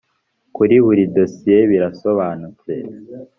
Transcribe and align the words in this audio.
kuri 0.55 0.75
buri 0.85 1.03
dosiye 1.15 1.59
birasobanutse 1.71 2.73